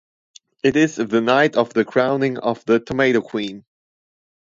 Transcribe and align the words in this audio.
It 0.63 0.75
is 0.75 0.95
the 0.95 1.21
night 1.21 1.55
of 1.55 1.75
the 1.75 1.85
crowning 1.85 2.39
of 2.39 2.65
the 2.65 2.79
Tomato 2.79 3.21
Queen. 3.21 3.65